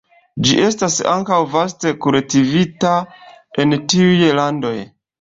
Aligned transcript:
Ĝi 0.45 0.55
estas 0.67 0.95
ankaŭ 1.11 1.37
vaste 1.57 1.93
kultivita 2.07 2.97
en 3.67 3.81
tiuj 3.95 4.37
landoj. 4.43 4.79